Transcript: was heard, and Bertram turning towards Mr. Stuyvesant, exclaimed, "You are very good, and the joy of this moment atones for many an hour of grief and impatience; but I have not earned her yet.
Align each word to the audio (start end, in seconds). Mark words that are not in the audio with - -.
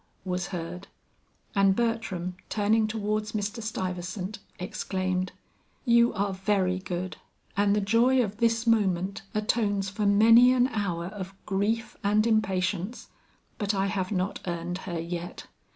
was 0.25 0.47
heard, 0.47 0.87
and 1.53 1.75
Bertram 1.75 2.35
turning 2.49 2.87
towards 2.87 3.33
Mr. 3.33 3.61
Stuyvesant, 3.61 4.39
exclaimed, 4.57 5.31
"You 5.85 6.11
are 6.15 6.33
very 6.33 6.79
good, 6.79 7.17
and 7.55 7.75
the 7.75 7.81
joy 7.81 8.23
of 8.23 8.37
this 8.37 8.65
moment 8.65 9.21
atones 9.35 9.89
for 9.91 10.07
many 10.07 10.53
an 10.53 10.69
hour 10.69 11.05
of 11.05 11.35
grief 11.45 11.95
and 12.03 12.25
impatience; 12.25 13.09
but 13.59 13.75
I 13.75 13.85
have 13.85 14.11
not 14.11 14.39
earned 14.47 14.79
her 14.89 14.99
yet. 14.99 15.45